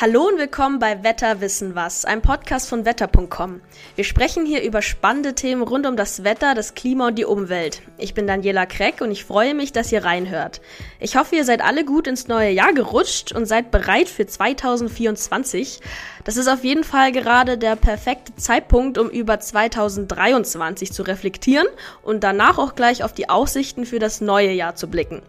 Hallo 0.00 0.28
und 0.28 0.38
willkommen 0.38 0.78
bei 0.78 1.04
Wetter 1.04 1.42
wissen 1.42 1.74
was, 1.74 2.06
einem 2.06 2.22
Podcast 2.22 2.70
von 2.70 2.86
wetter.com. 2.86 3.60
Wir 3.96 4.04
sprechen 4.04 4.46
hier 4.46 4.62
über 4.62 4.80
spannende 4.80 5.34
Themen 5.34 5.60
rund 5.60 5.86
um 5.86 5.94
das 5.94 6.24
Wetter, 6.24 6.54
das 6.54 6.74
Klima 6.74 7.08
und 7.08 7.18
die 7.18 7.26
Umwelt. 7.26 7.82
Ich 7.98 8.14
bin 8.14 8.26
Daniela 8.26 8.64
Kreck 8.64 9.02
und 9.02 9.10
ich 9.10 9.26
freue 9.26 9.52
mich, 9.52 9.72
dass 9.72 9.92
ihr 9.92 10.02
reinhört. 10.02 10.62
Ich 11.00 11.16
hoffe, 11.16 11.36
ihr 11.36 11.44
seid 11.44 11.60
alle 11.60 11.84
gut 11.84 12.06
ins 12.06 12.28
neue 12.28 12.48
Jahr 12.48 12.72
gerutscht 12.72 13.32
und 13.32 13.44
seid 13.44 13.70
bereit 13.70 14.08
für 14.08 14.26
2024. 14.26 15.80
Das 16.24 16.36
ist 16.36 16.48
auf 16.48 16.64
jeden 16.64 16.84
Fall 16.84 17.12
gerade 17.12 17.56
der 17.56 17.76
perfekte 17.76 18.36
Zeitpunkt, 18.36 18.98
um 18.98 19.08
über 19.08 19.40
2023 19.40 20.92
zu 20.92 21.02
reflektieren 21.02 21.66
und 22.02 22.22
danach 22.22 22.58
auch 22.58 22.74
gleich 22.74 23.02
auf 23.02 23.14
die 23.14 23.30
Aussichten 23.30 23.86
für 23.86 23.98
das 23.98 24.20
neue 24.20 24.52
Jahr 24.52 24.74
zu 24.74 24.88
blicken. 24.88 25.22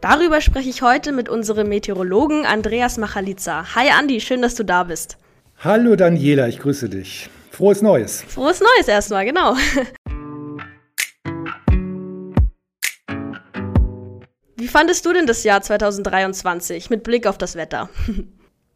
Darüber 0.00 0.40
spreche 0.40 0.70
ich 0.70 0.80
heute 0.80 1.12
mit 1.12 1.28
unserem 1.28 1.68
Meteorologen 1.68 2.46
Andreas 2.46 2.96
Machalitza. 2.96 3.74
Hi 3.74 3.90
Andi, 3.90 4.20
schön, 4.20 4.40
dass 4.40 4.54
du 4.54 4.64
da 4.64 4.84
bist. 4.84 5.18
Hallo 5.58 5.96
Daniela, 5.96 6.48
ich 6.48 6.58
grüße 6.58 6.88
dich. 6.88 7.28
Frohes 7.50 7.82
Neues. 7.82 8.24
Frohes 8.26 8.60
Neues 8.60 8.88
erstmal, 8.88 9.26
genau. 9.26 9.54
Wie 14.56 14.68
fandest 14.68 15.04
du 15.04 15.12
denn 15.12 15.26
das 15.26 15.44
Jahr 15.44 15.60
2023 15.60 16.88
mit 16.88 17.02
Blick 17.02 17.26
auf 17.26 17.36
das 17.36 17.56
Wetter? 17.56 17.90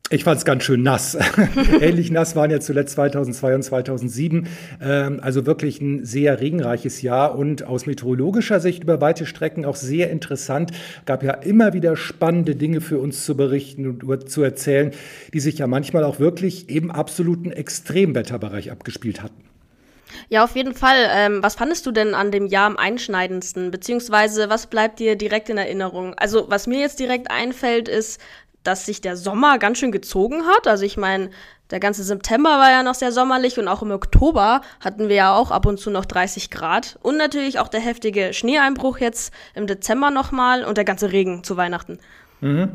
Ich 0.09 0.23
fand 0.23 0.39
es 0.39 0.45
ganz 0.45 0.63
schön 0.63 0.85
nass. 0.85 1.19
Ähnlich 1.81 2.13
nass 2.13 2.37
waren 2.37 2.53
ja 2.53 2.61
zuletzt 2.61 2.95
2002 2.95 3.55
und 3.57 3.63
2007. 3.65 4.49
Ähm, 4.81 5.19
also 5.21 5.47
wirklich 5.47 5.81
ein 5.81 6.05
sehr 6.05 6.41
regenreiches 6.41 7.03
Jahr 7.03 7.37
und 7.37 7.65
aus 7.65 7.87
meteorologischer 7.87 8.61
Sicht 8.61 8.85
über 8.85 9.01
weite 9.01 9.27
Strecken 9.27 9.65
auch 9.65 9.75
sehr 9.75 10.11
interessant. 10.11 10.71
Gab 11.07 11.25
ja 11.25 11.33
immer 11.33 11.73
wieder 11.73 11.97
spannende 11.97 12.55
Dinge 12.55 12.81
für 12.81 12.99
uns 13.01 13.25
zu 13.25 13.37
berichten 13.37 14.01
und 14.01 14.31
zu 14.31 14.45
erzählen, 14.45 14.93
die 15.35 15.41
sich 15.41 15.59
ja 15.59 15.67
manchmal 15.67 16.05
auch 16.05 16.21
wirklich 16.21 16.71
im 16.71 16.93
absoluten 16.93 17.51
Extremwetterbereich 17.51 18.71
abgespielt 18.71 19.25
hatten. 19.25 19.47
Ja, 20.29 20.45
auf 20.45 20.57
jeden 20.57 20.75
Fall. 20.75 21.09
Ähm, 21.11 21.43
was 21.43 21.57
fandest 21.57 21.87
du 21.87 21.91
denn 21.91 22.15
an 22.15 22.31
dem 22.31 22.47
Jahr 22.47 22.67
am 22.67 22.77
einschneidendsten? 22.77 23.71
Beziehungsweise 23.71 24.49
was 24.49 24.69
bleibt 24.69 24.99
dir 24.99 25.17
direkt 25.17 25.49
in 25.49 25.59
Erinnerung? 25.59 26.15
Also, 26.15 26.47
was 26.49 26.67
mir 26.67 26.79
jetzt 26.79 27.01
direkt 27.01 27.31
einfällt, 27.31 27.89
ist, 27.89 28.21
dass 28.67 28.87
sich 28.87 29.01
der 29.01 29.17
Sommer 29.17 29.59
ganz 29.59 29.79
schön 29.79 29.93
gezogen 29.93 30.47
hat. 30.47 30.67
Also 30.67 30.85
ich 30.85 30.97
meine, 30.97 31.31
der 31.71 31.81
ganze 31.81 32.05
September 32.05 32.51
war 32.51 32.71
ja 32.71 32.83
noch 32.83 32.95
sehr 32.95 33.13
sommerlich 33.13 33.59
und 33.59 33.69
auch 33.69 33.83
im 33.83 33.91
Oktober 33.91 34.61
hatten 34.81 35.09
wir 35.09 35.17
ja 35.17 35.35
auch 35.35 35.51
ab 35.51 35.67
und 35.67 35.79
zu 35.79 35.91
noch 35.91 36.05
30 36.05 36.51
Grad. 36.51 36.99
Und 37.03 37.17
natürlich 37.17 37.59
auch 37.59 37.69
der 37.69 37.81
heftige 37.81 38.33
Schneeeinbruch 38.33 38.99
jetzt 38.99 39.33
im 39.55 39.67
Dezember 39.67 40.11
nochmal 40.11 40.65
und 40.65 40.77
der 40.77 40.85
ganze 40.85 41.13
Regen 41.13 41.43
zu 41.43 41.57
Weihnachten. 41.57 41.99
Mhm. 42.43 42.73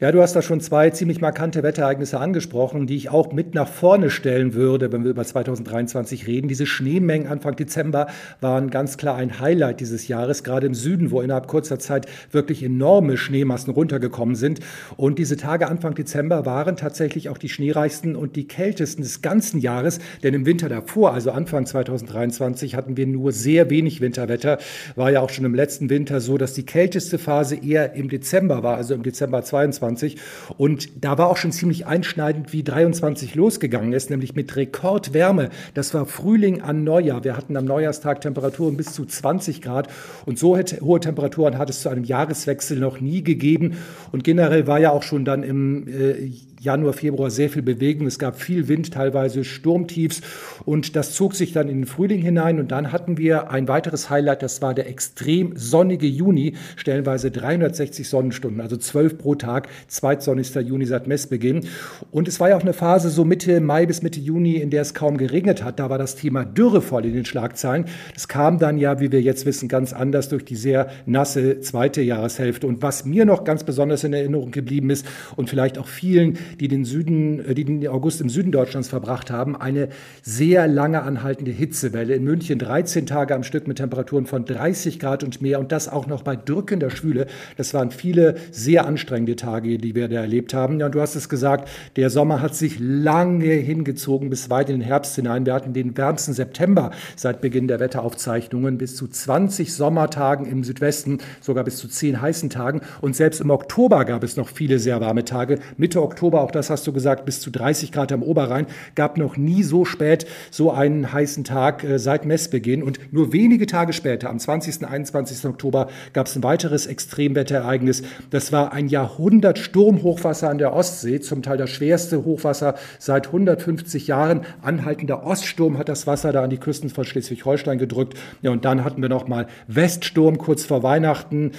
Ja, 0.00 0.10
du 0.10 0.20
hast 0.20 0.34
da 0.34 0.42
schon 0.42 0.60
zwei 0.60 0.90
ziemlich 0.90 1.20
markante 1.20 1.62
Wetterereignisse 1.62 2.18
angesprochen, 2.18 2.88
die 2.88 2.96
ich 2.96 3.10
auch 3.10 3.32
mit 3.32 3.54
nach 3.54 3.68
vorne 3.68 4.10
stellen 4.10 4.54
würde, 4.54 4.90
wenn 4.90 5.04
wir 5.04 5.12
über 5.12 5.24
2023 5.24 6.26
reden. 6.26 6.48
Diese 6.48 6.66
Schneemengen 6.66 7.28
Anfang 7.28 7.54
Dezember 7.54 8.08
waren 8.40 8.70
ganz 8.70 8.96
klar 8.96 9.14
ein 9.14 9.38
Highlight 9.38 9.78
dieses 9.78 10.08
Jahres, 10.08 10.42
gerade 10.42 10.66
im 10.66 10.74
Süden, 10.74 11.12
wo 11.12 11.20
innerhalb 11.20 11.46
kurzer 11.46 11.78
Zeit 11.78 12.06
wirklich 12.32 12.64
enorme 12.64 13.16
Schneemassen 13.16 13.72
runtergekommen 13.72 14.34
sind. 14.34 14.58
Und 14.96 15.20
diese 15.20 15.36
Tage 15.36 15.68
Anfang 15.68 15.94
Dezember 15.94 16.44
waren 16.44 16.76
tatsächlich 16.76 17.28
auch 17.28 17.38
die 17.38 17.48
schneereichsten 17.48 18.16
und 18.16 18.34
die 18.34 18.48
kältesten 18.48 19.02
des 19.02 19.22
ganzen 19.22 19.60
Jahres, 19.60 20.00
denn 20.24 20.34
im 20.34 20.44
Winter 20.44 20.68
davor, 20.68 21.12
also 21.12 21.30
Anfang 21.30 21.66
2023, 21.66 22.74
hatten 22.74 22.96
wir 22.96 23.06
nur 23.06 23.30
sehr 23.30 23.70
wenig 23.70 24.00
Winterwetter. 24.00 24.58
War 24.96 25.12
ja 25.12 25.20
auch 25.20 25.30
schon 25.30 25.44
im 25.44 25.54
letzten 25.54 25.88
Winter 25.88 26.20
so, 26.20 26.36
dass 26.36 26.52
die 26.52 26.66
kälteste 26.66 27.18
Phase 27.18 27.54
eher 27.54 27.94
im 27.94 28.08
Dezember 28.08 28.64
war, 28.64 28.76
also 28.76 28.94
im 28.94 29.03
Dezember 29.04 29.42
22. 29.42 30.16
Und 30.56 30.88
da 31.04 31.16
war 31.18 31.28
auch 31.28 31.36
schon 31.36 31.52
ziemlich 31.52 31.86
einschneidend, 31.86 32.52
wie 32.52 32.64
23 32.64 33.34
losgegangen 33.34 33.92
ist, 33.92 34.10
nämlich 34.10 34.34
mit 34.34 34.56
Rekordwärme. 34.56 35.50
Das 35.74 35.94
war 35.94 36.06
Frühling 36.06 36.60
an 36.60 36.82
Neujahr. 36.82 37.22
Wir 37.22 37.36
hatten 37.36 37.56
am 37.56 37.64
Neujahrstag 37.64 38.20
Temperaturen 38.20 38.76
bis 38.76 38.92
zu 38.92 39.04
20 39.04 39.62
Grad. 39.62 39.88
Und 40.26 40.38
so 40.38 40.56
hohe 40.56 41.00
Temperaturen 41.00 41.58
hat 41.58 41.70
es 41.70 41.82
zu 41.82 41.88
einem 41.88 42.04
Jahreswechsel 42.04 42.78
noch 42.78 43.00
nie 43.00 43.22
gegeben. 43.22 43.76
Und 44.12 44.24
generell 44.24 44.66
war 44.66 44.80
ja 44.80 44.90
auch 44.90 45.02
schon 45.02 45.24
dann 45.24 45.42
im 45.42 45.86
äh, 45.88 46.30
Januar, 46.64 46.94
Februar 46.94 47.30
sehr 47.30 47.50
viel 47.50 47.62
Bewegung. 47.62 48.06
Es 48.06 48.18
gab 48.18 48.40
viel 48.40 48.68
Wind, 48.68 48.92
teilweise 48.92 49.44
Sturmtiefs 49.44 50.22
und 50.64 50.96
das 50.96 51.14
zog 51.14 51.34
sich 51.34 51.52
dann 51.52 51.68
in 51.68 51.80
den 51.80 51.86
Frühling 51.86 52.22
hinein 52.22 52.58
und 52.58 52.72
dann 52.72 52.90
hatten 52.90 53.18
wir 53.18 53.50
ein 53.50 53.68
weiteres 53.68 54.08
Highlight, 54.08 54.42
das 54.42 54.62
war 54.62 54.74
der 54.74 54.88
extrem 54.88 55.56
sonnige 55.56 56.06
Juni, 56.06 56.54
stellenweise 56.76 57.30
360 57.30 58.08
Sonnenstunden, 58.08 58.60
also 58.60 58.76
12 58.76 59.18
pro 59.18 59.34
Tag, 59.34 59.68
zweitsonnigster 59.88 60.60
Juni 60.60 60.86
seit 60.86 61.06
Messbeginn. 61.06 61.66
Und 62.10 62.28
es 62.28 62.40
war 62.40 62.48
ja 62.48 62.56
auch 62.56 62.62
eine 62.62 62.72
Phase 62.72 63.10
so 63.10 63.24
Mitte 63.24 63.60
Mai 63.60 63.84
bis 63.84 64.02
Mitte 64.02 64.20
Juni, 64.20 64.56
in 64.56 64.70
der 64.70 64.82
es 64.82 64.94
kaum 64.94 65.18
geregnet 65.18 65.62
hat. 65.62 65.78
Da 65.78 65.90
war 65.90 65.98
das 65.98 66.16
Thema 66.16 66.44
Dürre 66.44 66.80
voll 66.80 67.04
in 67.04 67.12
den 67.12 67.24
Schlagzeilen. 67.26 67.84
Das 68.14 68.28
kam 68.28 68.58
dann 68.58 68.78
ja, 68.78 69.00
wie 69.00 69.12
wir 69.12 69.20
jetzt 69.20 69.44
wissen, 69.44 69.68
ganz 69.68 69.92
anders 69.92 70.30
durch 70.30 70.44
die 70.44 70.56
sehr 70.56 70.88
nasse 71.04 71.60
zweite 71.60 72.00
Jahreshälfte. 72.00 72.66
Und 72.66 72.82
was 72.82 73.04
mir 73.04 73.24
noch 73.24 73.44
ganz 73.44 73.64
besonders 73.64 74.04
in 74.04 74.12
Erinnerung 74.12 74.50
geblieben 74.50 74.90
ist 74.90 75.06
und 75.36 75.50
vielleicht 75.50 75.78
auch 75.78 75.88
vielen, 75.88 76.38
die 76.60 76.68
den 76.68 76.84
Süden, 76.84 77.40
äh, 77.40 77.54
die 77.54 77.64
den 77.64 77.86
August 77.88 78.20
im 78.20 78.28
Süden 78.28 78.52
Deutschlands 78.52 78.88
verbracht 78.88 79.30
haben, 79.30 79.56
eine 79.56 79.88
sehr 80.22 80.66
lange 80.68 81.02
anhaltende 81.02 81.50
Hitzewelle. 81.50 82.14
In 82.14 82.24
München 82.24 82.58
13 82.58 83.06
Tage 83.06 83.34
am 83.34 83.42
Stück 83.42 83.66
mit 83.66 83.78
Temperaturen 83.78 84.26
von 84.26 84.44
30 84.44 84.98
Grad 84.98 85.24
und 85.24 85.42
mehr 85.42 85.60
und 85.60 85.72
das 85.72 85.88
auch 85.88 86.06
noch 86.06 86.22
bei 86.22 86.36
drückender 86.36 86.90
Schwüle. 86.90 87.26
Das 87.56 87.74
waren 87.74 87.90
viele 87.90 88.36
sehr 88.50 88.86
anstrengende 88.86 89.36
Tage, 89.36 89.78
die 89.78 89.94
wir 89.94 90.08
da 90.08 90.16
erlebt 90.16 90.54
haben. 90.54 90.80
Ja, 90.80 90.86
und 90.86 90.94
du 90.94 91.00
hast 91.00 91.14
es 91.14 91.28
gesagt, 91.28 91.68
der 91.96 92.10
Sommer 92.10 92.40
hat 92.40 92.54
sich 92.54 92.78
lange 92.78 93.52
hingezogen 93.52 94.30
bis 94.30 94.50
weit 94.50 94.70
in 94.70 94.80
den 94.80 94.86
Herbst 94.86 95.16
hinein. 95.16 95.46
Wir 95.46 95.54
hatten 95.54 95.72
den 95.72 95.96
wärmsten 95.96 96.34
September 96.34 96.90
seit 97.16 97.40
Beginn 97.40 97.68
der 97.68 97.80
Wetteraufzeichnungen, 97.80 98.78
bis 98.78 98.96
zu 98.96 99.08
20 99.08 99.72
Sommertagen 99.72 100.46
im 100.46 100.64
Südwesten, 100.64 101.18
sogar 101.40 101.64
bis 101.64 101.78
zu 101.78 101.88
10 101.88 102.20
heißen 102.20 102.50
Tagen. 102.50 102.80
Und 103.00 103.16
selbst 103.16 103.40
im 103.40 103.50
Oktober 103.50 104.04
gab 104.04 104.22
es 104.24 104.36
noch 104.36 104.48
viele 104.48 104.78
sehr 104.78 105.00
warme 105.00 105.24
Tage. 105.24 105.58
Mitte 105.76 106.02
Oktober 106.02 106.40
auch 106.44 106.50
das 106.50 106.70
hast 106.70 106.86
du 106.86 106.92
gesagt, 106.92 107.24
bis 107.24 107.40
zu 107.40 107.50
30 107.50 107.90
Grad 107.90 108.12
am 108.12 108.22
Oberrhein. 108.22 108.66
Gab 108.94 109.16
noch 109.16 109.36
nie 109.36 109.62
so 109.62 109.84
spät 109.84 110.26
so 110.50 110.70
einen 110.70 111.12
heißen 111.12 111.42
Tag 111.44 111.82
äh, 111.82 111.98
seit 111.98 112.26
Messbeginn. 112.26 112.82
Und 112.82 113.12
nur 113.12 113.32
wenige 113.32 113.66
Tage 113.66 113.92
später, 113.92 114.30
am 114.30 114.38
20. 114.38 114.82
und 114.82 114.84
21. 114.84 115.44
Oktober, 115.46 115.88
gab 116.12 116.26
es 116.26 116.36
ein 116.36 116.42
weiteres 116.42 116.86
Extremwetterereignis. 116.86 118.02
Das 118.30 118.52
war 118.52 118.72
ein 118.72 118.88
Jahrhundert 118.88 119.58
Sturmhochwasser 119.58 120.50
an 120.50 120.58
der 120.58 120.74
Ostsee, 120.74 121.20
zum 121.20 121.42
Teil 121.42 121.56
das 121.56 121.70
schwerste 121.70 122.24
Hochwasser 122.24 122.74
seit 122.98 123.28
150 123.28 124.06
Jahren. 124.06 124.42
Anhaltender 124.62 125.24
Oststurm 125.24 125.78
hat 125.78 125.88
das 125.88 126.06
Wasser 126.06 126.32
da 126.32 126.44
an 126.44 126.50
die 126.50 126.58
Küsten 126.58 126.90
von 126.90 127.04
Schleswig-Holstein 127.04 127.78
gedrückt. 127.78 128.18
Ja, 128.42 128.50
und 128.50 128.64
dann 128.64 128.84
hatten 128.84 129.00
wir 129.00 129.08
noch 129.08 129.28
mal 129.28 129.46
Weststurm 129.66 130.38
kurz 130.38 130.64
vor 130.64 130.82
Weihnachten. 130.82 131.52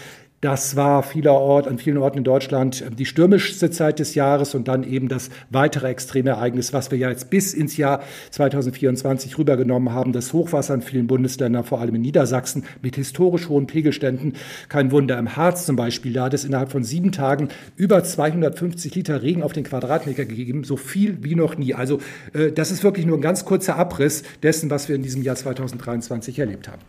Das 0.45 0.75
war 0.75 1.01
vielerorts, 1.01 1.67
an 1.67 1.79
vielen 1.79 1.97
Orten 1.97 2.19
in 2.19 2.23
Deutschland 2.23 2.85
die 2.99 3.07
stürmischste 3.07 3.71
Zeit 3.71 3.97
des 3.97 4.13
Jahres 4.13 4.53
und 4.53 4.67
dann 4.67 4.83
eben 4.83 5.07
das 5.07 5.31
weitere 5.49 5.87
extreme 5.87 6.29
Ereignis, 6.29 6.71
was 6.71 6.91
wir 6.91 6.99
ja 6.99 7.09
jetzt 7.09 7.31
bis 7.31 7.55
ins 7.55 7.77
Jahr 7.77 8.03
2024 8.29 9.39
rübergenommen 9.39 9.91
haben, 9.91 10.13
das 10.13 10.33
Hochwasser 10.33 10.75
in 10.75 10.83
vielen 10.83 11.07
Bundesländern, 11.07 11.63
vor 11.63 11.81
allem 11.81 11.95
in 11.95 12.01
Niedersachsen, 12.01 12.63
mit 12.83 12.95
historisch 12.95 13.49
hohen 13.49 13.65
Pegelständen. 13.65 14.33
Kein 14.69 14.91
Wunder, 14.91 15.17
im 15.17 15.35
Harz 15.35 15.65
zum 15.65 15.77
Beispiel, 15.77 16.13
da 16.13 16.25
hat 16.25 16.35
es 16.35 16.45
innerhalb 16.45 16.71
von 16.71 16.83
sieben 16.83 17.11
Tagen 17.11 17.49
über 17.75 18.03
250 18.03 18.93
Liter 18.93 19.23
Regen 19.23 19.41
auf 19.41 19.53
den 19.53 19.63
Quadratmeter 19.63 20.25
gegeben, 20.25 20.63
so 20.63 20.77
viel 20.77 21.23
wie 21.23 21.33
noch 21.33 21.57
nie. 21.57 21.73
Also 21.73 21.97
äh, 22.35 22.51
das 22.51 22.69
ist 22.69 22.83
wirklich 22.83 23.07
nur 23.07 23.17
ein 23.17 23.21
ganz 23.21 23.45
kurzer 23.45 23.77
Abriss 23.77 24.21
dessen, 24.43 24.69
was 24.69 24.89
wir 24.89 24.95
in 24.95 25.01
diesem 25.01 25.23
Jahr 25.23 25.37
2023 25.37 26.37
erlebt 26.37 26.67
haben. 26.67 26.83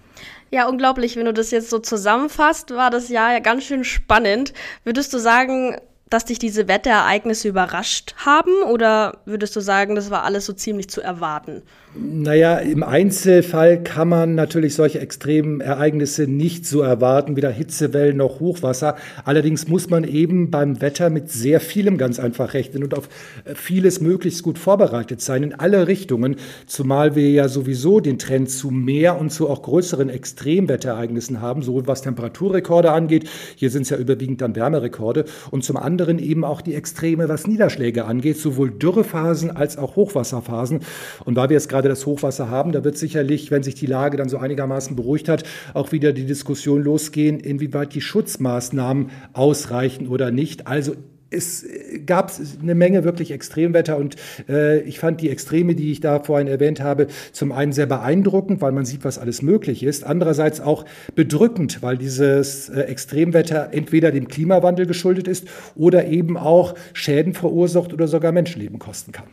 Ja, 0.51 0.69
unglaublich. 0.69 1.17
Wenn 1.17 1.25
du 1.25 1.33
das 1.33 1.51
jetzt 1.51 1.71
so 1.71 1.81
zusammenfasst, 1.81 2.71
war 2.71 2.91
das 2.91 3.09
Jahr 3.09 3.33
ja 3.33 3.41
ganz 3.47 3.63
schön 3.63 3.85
spannend. 3.85 4.53
Würdest 4.83 5.15
du 5.15 5.19
sagen, 5.19 5.81
dass 6.09 6.25
dich 6.25 6.39
diese 6.39 6.69
Wetterereignisse 6.69 7.49
überrascht 7.49 8.15
haben 8.25 8.63
oder 8.71 9.19
würdest 9.25 9.57
du 9.57 9.61
sagen, 9.61 9.97
das 9.97 10.11
war 10.11 10.23
alles 10.23 10.47
so 10.47 10.53
ziemlich 10.53 10.89
zu 10.89 11.01
erwarten? 11.01 11.63
Naja, 11.99 12.59
im 12.59 12.83
Einzelfall 12.83 13.83
kann 13.83 14.09
man 14.09 14.35
natürlich 14.35 14.75
solche 14.75 15.01
extremen 15.01 15.63
Ereignisse 15.63 16.27
nicht 16.27 16.67
so 16.67 16.83
erwarten, 16.83 17.37
weder 17.37 17.51
Hitzewellen 17.51 18.19
noch 18.19 18.39
Hochwasser. 18.39 18.97
Allerdings 19.25 19.67
muss 19.67 19.89
man 19.89 20.05
eben 20.05 20.51
beim 20.51 20.83
Wetter 20.83 21.09
mit 21.09 21.31
sehr 21.31 21.59
vielem 21.59 21.97
ganz 21.97 22.21
einfach 22.21 22.53
rechnen 22.53 22.85
und 22.85 22.93
auf 22.93 23.09
vieles 23.55 24.03
möglichst 24.03 24.43
gut 24.43 24.59
vorbereitet 24.59 25.23
sein, 25.23 25.43
in 25.43 25.55
alle 25.55 25.89
Richtungen, 25.89 26.37
zumal 26.67 27.15
wir 27.15 27.31
ja 27.31 27.49
sowieso 27.49 28.01
den 28.01 28.19
Trend 28.19 28.51
zu 28.51 28.71
mehr 28.71 29.19
und 29.19 29.31
zu 29.31 29.49
auch 29.49 29.63
größeren 29.63 30.11
Extremwetterereignissen 30.11 31.41
haben, 31.41 31.63
sowohl 31.63 31.87
was 31.87 32.03
Temperaturrekorde 32.03 32.93
angeht, 32.93 33.27
hier 33.55 33.71
sind 33.71 33.83
es 33.83 33.91
ja 33.91 33.97
überwiegend 33.97 34.43
dann 34.43 34.55
Wärmerekorde, 34.55 35.25
und 35.51 35.65
zum 35.65 35.79
anderen 35.79 35.96
eben 36.19 36.45
auch 36.45 36.61
die 36.61 36.75
Extreme, 36.75 37.29
was 37.29 37.47
Niederschläge 37.47 38.05
angeht, 38.05 38.37
sowohl 38.37 38.71
Dürrephasen 38.71 39.51
als 39.51 39.79
auch 39.79 39.97
Hochwasserphasen. 39.97 40.81
Und 41.25 41.37
weil 41.37 41.49
wir 41.49 41.55
jetzt 41.55 41.69
gerade 41.69 41.87
gerade 41.87 41.89
das 41.91 42.07
Hochwasser 42.07 42.49
haben. 42.51 42.73
Da 42.73 42.85
wird 42.85 42.97
sicherlich, 42.97 43.51
wenn 43.51 43.63
sich 43.63 43.75
die 43.75 43.87
Lage 43.87 44.17
dann 44.17 44.29
so 44.29 44.39
einigermaßen 44.39 44.97
beruhigt 44.97 45.29
hat, 45.29 45.45
auch 45.75 45.93
wieder 45.93 46.13
die 46.13 46.27
Diskussion 46.27 46.83
losgehen, 46.83 47.39
inwieweit 47.39 47.95
die 47.95 48.01
Schutzmaßnahmen 48.01 49.11
ausreichen 49.33 50.09
oder 50.09 50.31
nicht. 50.31 50.67
Also 50.67 50.95
es 51.31 51.67
gab 52.07 52.33
eine 52.63 52.75
Menge 52.75 53.05
wirklich 53.05 53.31
Extremwetter 53.31 53.97
und 53.97 54.17
äh, 54.49 54.81
ich 54.81 54.99
fand 54.99 55.21
die 55.21 55.31
Extreme, 55.31 55.75
die 55.75 55.93
ich 55.93 56.01
da 56.01 56.21
vorhin 56.21 56.47
erwähnt 56.47 56.81
habe, 56.81 57.09
zum 57.33 57.53
einen 57.53 57.73
sehr 57.73 57.87
beeindruckend, 57.87 58.61
weil 58.61 58.73
man 58.73 58.85
sieht, 58.85 59.05
was 59.05 59.19
alles 59.19 59.43
möglich 59.43 59.83
ist. 59.83 60.05
Andererseits 60.05 60.61
auch 60.61 60.85
bedrückend, 61.15 61.83
weil 61.83 61.99
dieses 61.99 62.69
äh, 62.69 62.83
Extremwetter 62.83 63.71
entweder 63.73 64.13
dem 64.13 64.29
Klimawandel 64.29 64.87
geschuldet 64.87 65.29
ist 65.29 65.49
oder 65.75 66.07
eben 66.07 66.37
auch 66.37 66.75
Schäden 66.93 67.35
verursacht 67.35 67.93
oder 67.93 68.09
sogar 68.09 68.33
Menschenleben 68.33 68.79
kosten 68.79 69.13
kann. 69.13 69.27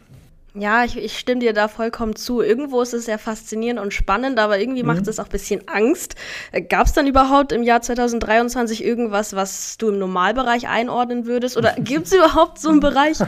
Ja, 0.56 0.84
ich, 0.84 0.98
ich 0.98 1.18
stimme 1.18 1.40
dir 1.40 1.54
da 1.54 1.68
vollkommen 1.68 2.16
zu. 2.16 2.42
Irgendwo 2.42 2.82
ist 2.82 2.94
es 2.94 3.06
sehr 3.06 3.18
faszinierend 3.18 3.80
und 3.80 3.92
spannend, 3.92 4.38
aber 4.38 4.60
irgendwie 4.60 4.84
mhm. 4.84 4.88
macht 4.88 5.08
es 5.08 5.20
auch 5.20 5.26
ein 5.26 5.32
bisschen 5.32 5.68
Angst. 5.68 6.16
Äh, 6.52 6.62
Gab 6.62 6.86
es 6.86 6.94
dann 6.94 7.08
überhaupt 7.08 7.52
im 7.52 7.64
Jahr 7.64 7.82
2023 7.82 8.84
irgendwas, 8.84 9.36
was 9.36 9.78
du 9.78 9.90
im 9.90 9.98
Normalbereich 9.98 10.68
einordnen 10.68 11.26
würdest? 11.26 11.58
Oder 11.58 11.74
gibt 11.80 12.06
es 12.06 12.14
überhaupt 12.14 12.60
so 12.60 12.70
einen 12.70 12.82
Bereich? 12.82 13.18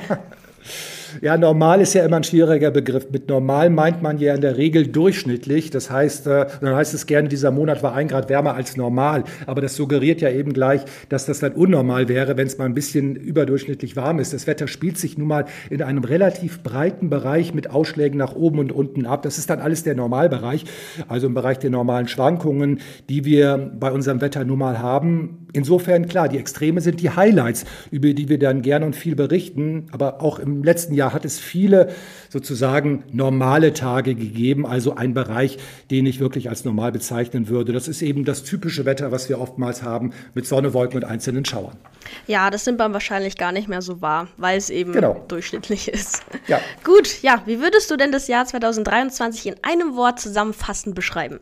Ja, 1.21 1.37
normal 1.37 1.81
ist 1.81 1.93
ja 1.93 2.05
immer 2.05 2.17
ein 2.17 2.23
schwieriger 2.23 2.71
Begriff. 2.71 3.07
Mit 3.11 3.29
normal 3.29 3.69
meint 3.69 4.01
man 4.01 4.17
ja 4.17 4.33
in 4.33 4.41
der 4.41 4.57
Regel 4.57 4.87
durchschnittlich. 4.87 5.69
Das 5.69 5.89
heißt, 5.89 6.27
äh, 6.27 6.45
dann 6.61 6.75
heißt 6.75 6.93
es 6.93 7.05
gerne, 7.05 7.29
dieser 7.29 7.51
Monat 7.51 7.83
war 7.83 7.93
ein 7.93 8.07
Grad 8.07 8.29
wärmer 8.29 8.55
als 8.55 8.77
normal. 8.77 9.23
Aber 9.45 9.61
das 9.61 9.75
suggeriert 9.75 10.21
ja 10.21 10.29
eben 10.29 10.53
gleich, 10.53 10.81
dass 11.09 11.25
das 11.25 11.39
dann 11.39 11.53
unnormal 11.53 12.07
wäre, 12.09 12.37
wenn 12.37 12.47
es 12.47 12.57
mal 12.57 12.65
ein 12.65 12.73
bisschen 12.73 13.15
überdurchschnittlich 13.15 13.95
warm 13.95 14.19
ist. 14.19 14.33
Das 14.33 14.47
Wetter 14.47 14.67
spielt 14.67 14.97
sich 14.97 15.17
nun 15.17 15.27
mal 15.27 15.45
in 15.69 15.81
einem 15.81 16.03
relativ 16.03 16.63
breiten 16.63 17.09
Bereich 17.09 17.53
mit 17.53 17.69
Ausschlägen 17.69 18.17
nach 18.17 18.35
oben 18.35 18.59
und 18.59 18.71
unten 18.71 19.05
ab. 19.05 19.23
Das 19.23 19.37
ist 19.37 19.49
dann 19.49 19.59
alles 19.59 19.83
der 19.83 19.95
Normalbereich, 19.95 20.65
also 21.07 21.27
im 21.27 21.33
Bereich 21.33 21.59
der 21.59 21.69
normalen 21.69 22.07
Schwankungen, 22.07 22.79
die 23.09 23.25
wir 23.25 23.71
bei 23.79 23.91
unserem 23.91 24.21
Wetter 24.21 24.43
nun 24.43 24.59
mal 24.59 24.79
haben. 24.79 25.47
Insofern 25.53 26.07
klar, 26.07 26.27
die 26.27 26.37
Extreme 26.37 26.81
sind 26.81 27.01
die 27.01 27.09
Highlights, 27.09 27.63
über 27.89 28.13
die 28.13 28.27
wir 28.27 28.39
dann 28.39 28.61
gerne 28.61 28.85
und 28.85 28.95
viel 28.95 29.15
berichten. 29.15 29.85
Aber 29.91 30.21
auch 30.21 30.39
im 30.39 30.63
letzten 30.63 30.93
Jahr 30.93 31.04
hat 31.13 31.25
es 31.25 31.39
viele 31.39 31.89
sozusagen 32.29 33.03
normale 33.11 33.73
Tage 33.73 34.15
gegeben, 34.15 34.65
also 34.65 34.95
ein 34.95 35.13
Bereich, 35.13 35.57
den 35.91 36.05
ich 36.05 36.19
wirklich 36.19 36.49
als 36.49 36.65
normal 36.65 36.91
bezeichnen 36.91 37.47
würde. 37.47 37.73
Das 37.73 37.87
ist 37.87 38.01
eben 38.01 38.25
das 38.25 38.43
typische 38.43 38.85
Wetter, 38.85 39.11
was 39.11 39.29
wir 39.29 39.39
oftmals 39.39 39.83
haben, 39.83 40.11
mit 40.33 40.45
Sonne, 40.45 40.73
Wolken 40.73 41.03
und 41.03 41.05
einzelnen 41.09 41.45
Schauern. 41.45 41.77
Ja, 42.27 42.49
das 42.49 42.65
nimmt 42.65 42.79
man 42.79 42.93
wahrscheinlich 42.93 43.37
gar 43.37 43.51
nicht 43.51 43.67
mehr 43.67 43.81
so 43.81 44.01
wahr, 44.01 44.27
weil 44.37 44.57
es 44.57 44.69
eben 44.69 44.91
genau. 44.91 45.23
durchschnittlich 45.27 45.87
ist. 45.87 46.23
Ja. 46.47 46.59
Gut, 46.83 47.21
ja, 47.21 47.41
wie 47.45 47.59
würdest 47.59 47.89
du 47.89 47.97
denn 47.97 48.11
das 48.11 48.27
Jahr 48.27 48.45
2023 48.45 49.47
in 49.47 49.55
einem 49.63 49.95
Wort 49.95 50.19
zusammenfassend 50.19 50.95
beschreiben? 50.95 51.39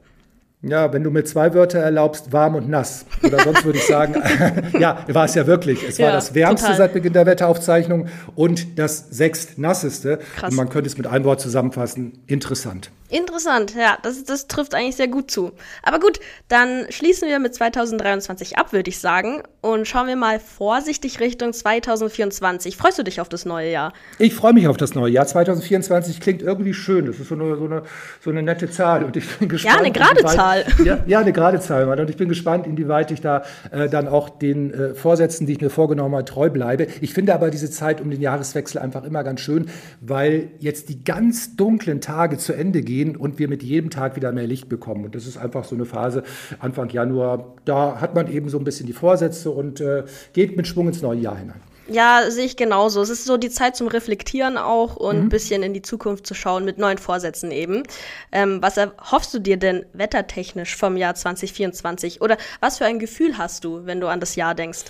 Ja, 0.66 0.94
wenn 0.94 1.04
du 1.04 1.12
mir 1.12 1.26
zwei 1.26 1.54
Wörter 1.54 1.80
erlaubst, 1.80 2.32
warm 2.32 2.56
und 2.56 2.70
nass. 2.70 3.06
Oder 3.22 3.44
sonst 3.44 3.66
würde 3.66 3.80
ich 3.80 3.86
sagen, 3.86 4.16
ja, 4.80 4.98
war 5.10 5.26
es 5.26 5.36
ja 5.36 5.46
wirklich. 5.46 5.84
Es 5.86 5.98
ja, 5.98 6.06
war 6.06 6.14
das 6.14 6.34
wärmste 6.34 6.68
total. 6.68 6.78
seit 6.78 6.94
Beginn 6.94 7.12
der 7.12 7.26
Wetteraufzeichnung 7.26 8.08
und 8.36 8.80
das 8.80 9.10
sechst 9.10 9.58
nasseste. 9.58 10.20
Krass. 10.38 10.52
Und 10.52 10.56
man 10.56 10.70
könnte 10.70 10.88
es 10.88 10.98
mit 10.98 11.06
einem 11.06 11.26
Wort 11.26 11.42
zusammenfassen. 11.42 12.14
Interessant. 12.28 12.92
Interessant, 13.14 13.76
ja, 13.76 14.00
das, 14.02 14.24
das 14.24 14.48
trifft 14.48 14.74
eigentlich 14.74 14.96
sehr 14.96 15.08
gut 15.08 15.30
zu. 15.30 15.52
Aber 15.84 16.00
gut, 16.00 16.20
dann 16.48 16.88
schließen 16.90 17.28
wir 17.28 17.38
mit 17.38 17.54
2023 17.54 18.58
ab, 18.58 18.74
würde 18.74 18.90
ich 18.90 18.98
sagen, 18.98 19.44
und 19.62 19.88
schauen 19.88 20.08
wir 20.08 20.16
mal 20.16 20.40
vorsichtig 20.40 21.20
Richtung 21.20 21.54
2024. 21.54 22.76
Freust 22.76 22.98
du 22.98 23.04
dich 23.04 23.22
auf 23.22 23.30
das 23.30 23.46
neue 23.46 23.72
Jahr? 23.72 23.94
Ich 24.18 24.34
freue 24.34 24.54
mich 24.54 24.68
auf 24.68 24.78
das 24.78 24.96
neue 24.96 25.12
Jahr. 25.12 25.28
2024 25.28 26.22
klingt 26.22 26.42
irgendwie 26.42 26.74
schön. 26.74 27.06
Das 27.06 27.20
ist 27.20 27.30
so 27.30 27.36
eine, 27.36 27.56
so 27.56 27.66
eine, 27.66 27.84
so 28.20 28.32
eine 28.32 28.42
nette 28.42 28.70
Zahl. 28.72 29.04
Und 29.04 29.16
ich 29.16 29.38
bin 29.38 29.48
gespannt. 29.48 29.76
Ja, 29.76 29.82
eine 29.82 29.92
gerade 29.92 30.26
Zahl. 30.26 30.66
Ja, 30.84 31.00
ja, 31.06 31.20
eine 31.20 31.32
gerade 31.32 31.60
Zahl. 31.60 31.88
Und 31.88 32.10
ich 32.10 32.18
bin 32.18 32.30
gespannt, 32.30 32.66
inwieweit 32.66 33.12
ich 33.12 33.22
da 33.22 33.44
äh, 33.72 33.88
dann 33.88 34.08
auch 34.08 34.30
den 34.30 34.74
äh, 34.74 34.96
Vorsätzen, 34.96 35.46
die 35.46 35.54
ich 35.54 35.62
mir 35.62 35.70
vorgenommen 35.70 36.16
habe, 36.16 36.26
treu 36.26 36.50
bleibe. 36.50 36.88
Ich 37.00 37.14
finde 37.14 37.36
aber 37.36 37.52
diese 37.52 37.70
Zeit 37.70 38.02
um 38.02 38.10
den 38.10 38.22
Jahreswechsel 38.22 38.82
einfach 38.82 39.04
immer 39.04 39.24
ganz 39.24 39.40
schön, 39.40 39.68
weil 40.02 40.50
jetzt 40.60 40.90
die 40.90 41.04
ganz 41.04 41.56
dunklen 41.56 42.02
Tage 42.02 42.40
zu 42.40 42.54
Ende 42.54 42.82
gehen 42.82 43.03
gehen 43.04 43.16
und 43.16 43.40
wir 43.40 43.48
mit 43.48 43.64
jedem 43.64 43.90
Tag 43.90 44.16
wieder 44.16 44.32
mehr 44.32 44.48
Licht 44.48 44.70
bekommen. 44.70 45.06
Und 45.06 45.16
das 45.16 45.26
ist 45.26 45.38
einfach 45.38 45.64
so 45.64 45.76
eine 45.76 45.86
Phase 45.86 46.24
Anfang 46.60 46.90
Januar. 46.90 47.54
Da 47.66 48.00
hat 48.00 48.16
man 48.16 48.32
eben 48.32 48.50
so 48.50 48.58
ein 48.58 48.64
bisschen 48.64 48.88
die 48.88 48.94
Vorsätze 48.94 49.52
und 49.52 49.82
äh, 49.82 50.04
geht 50.34 50.58
mit 50.58 50.68
Schwung 50.68 50.88
ins 50.88 51.02
neue 51.02 51.20
Jahr 51.20 51.38
hinein. 51.38 51.62
Ja, 51.90 52.24
sehe 52.30 52.46
ich 52.46 52.56
genauso. 52.56 53.02
Es 53.02 53.10
ist 53.10 53.26
so 53.26 53.36
die 53.36 53.50
Zeit 53.50 53.76
zum 53.76 53.88
Reflektieren 53.88 54.58
auch 54.58 54.96
und 54.96 55.18
mhm. 55.18 55.24
ein 55.24 55.30
bisschen 55.30 55.64
in 55.64 55.74
die 55.74 55.82
Zukunft 55.82 56.26
zu 56.26 56.34
schauen 56.34 56.64
mit 56.64 56.78
neuen 56.78 56.98
Vorsätzen 56.98 57.52
eben. 57.52 57.84
Ähm, 58.32 58.62
was 58.62 58.78
erhoffst 58.78 59.34
du 59.34 59.40
dir 59.40 59.58
denn 59.58 59.86
wettertechnisch 59.92 60.78
vom 60.78 60.96
Jahr 60.96 61.16
2024? 61.16 62.22
Oder 62.22 62.38
was 62.62 62.78
für 62.78 62.86
ein 62.86 63.00
Gefühl 63.00 63.38
hast 63.38 63.66
du, 63.66 63.86
wenn 63.86 64.00
du 64.00 64.08
an 64.08 64.22
das 64.22 64.38
Jahr 64.38 64.56
denkst? 64.56 64.86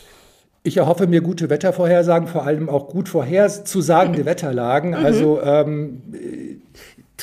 Ich 0.66 0.78
erhoffe 0.78 1.08
mir 1.08 1.22
gute 1.22 1.50
Wettervorhersagen, 1.50 2.28
vor 2.30 2.46
allem 2.46 2.70
auch 2.70 2.88
gut 2.88 3.10
vorherzusagende 3.10 4.26
Wetterlagen. 4.26 4.92
Mhm. 4.92 5.06
Also 5.06 5.42
ähm, 5.42 6.04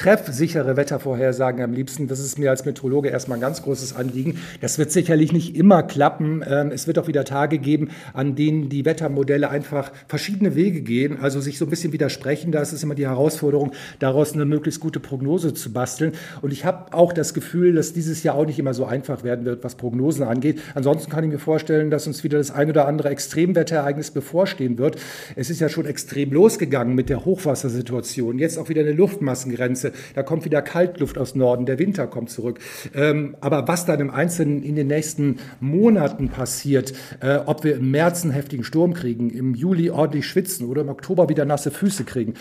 treffsichere 0.01 0.79
Wettervorhersagen 0.79 1.63
am 1.63 1.75
liebsten. 1.75 2.09
Das 2.09 2.21
ist 2.21 2.39
mir 2.39 2.49
als 2.49 2.65
Meteorologe 2.65 3.11
erstmal 3.11 3.37
ein 3.37 3.43
ganz 3.43 3.61
großes 3.61 3.95
Anliegen. 3.95 4.39
Das 4.63 4.79
wird 4.79 4.91
sicherlich 4.91 5.31
nicht 5.35 5.55
immer 5.55 5.83
klappen. 5.83 6.43
Ähm, 6.49 6.71
es 6.73 6.87
wird 6.87 6.99
auch 6.99 7.07
wieder 7.07 7.27
Tage 7.27 7.59
geben, 7.59 7.91
an 8.15 8.35
denen 8.35 8.71
die 8.71 8.87
Wettermodelle 8.87 9.51
einfach 9.51 9.93
verschiedene 10.09 10.55
Wege 10.55 10.81
gehen, 10.81 11.19
also 11.21 11.43
sich 11.43 11.59
so 11.59 11.67
ein 11.67 11.71
bisschen 11.71 11.93
widersprechen. 11.93 12.51
Da 12.51 12.63
ist 12.63 12.73
es 12.73 12.83
immer 12.83 12.95
die 12.95 13.07
Herausforderung, 13.07 13.73
daraus 13.99 14.33
eine 14.33 14.47
möglichst 14.47 14.81
gute 14.81 15.01
Prognose 15.01 15.53
zu 15.53 15.71
basteln. 15.71 16.13
Und 16.41 16.51
ich 16.55 16.65
habe 16.65 16.95
auch 16.95 17.13
das 17.13 17.35
Gefühl, 17.35 17.75
dass 17.75 17.93
dieses 17.93 18.23
Jahr 18.23 18.37
auch 18.37 18.47
nicht 18.47 18.59
immer 18.59 18.73
so 18.73 18.87
einfach 18.87 19.23
werden 19.23 19.45
wird, 19.45 19.63
was 19.65 19.75
Prognosen 19.75 20.25
angeht. 20.25 20.63
Ansonsten 20.75 21.11
kann 21.11 21.25
ich 21.25 21.31
mir 21.31 21.39
vorstellen, 21.39 21.91
dass 21.91 22.07
uns 22.07 22.25
wieder 22.25 22.39
das 22.39 22.51
ein 22.51 22.71
oder 22.71 22.89
andere 22.89 23.11
Extremwetterereignis 23.11 24.13
bevorstehen 24.13 24.79
wird. 24.79 24.97
Es 25.37 25.51
ist 25.51 25.61
ja 25.61 25.69
schon 25.69 25.85
extrem 25.85 26.33
losgegangen 26.33 26.95
mit 26.95 27.11
der 27.11 27.27
Hochwassersituation. 27.27 28.39
Jetzt 28.39 28.59
auch 28.59 28.71
wieder 28.71 28.81
eine 28.81 28.93
Luftmassengrenze. 28.93 29.90
Da 30.15 30.23
kommt 30.23 30.45
wieder 30.45 30.63
Kaltluft 30.63 31.19
aus 31.19 31.35
Norden, 31.35 31.67
der 31.67 31.79
Winter 31.79 32.07
kommt 32.07 32.31
zurück. 32.31 32.59
Ähm, 32.95 33.37
aber 33.41 33.69
was 33.69 33.87
dann 33.87 34.01
im 34.01 34.11
Einzelnen 34.11 34.63
in 34.63 34.77
den 34.77 34.87
nächsten 34.87 35.39
Monaten 35.61 36.29
passiert, 36.29 36.93
äh, 37.21 37.37
ob 37.47 37.65
wir 37.65 37.77
im 37.77 37.91
März 37.91 38.23
einen 38.23 38.33
heftigen 38.33 38.65
Sturm 38.65 38.95
kriegen, 38.95 39.31
im 39.31 39.55
Juli 39.55 39.91
ordentlich 39.91 40.27
schwitzen 40.27 40.67
oder 40.67 40.83
im 40.83 40.89
Oktober 40.89 41.29
wieder 41.29 41.45
nasse 41.45 41.71
Füße 41.71 42.05
kriegen, 42.05 42.35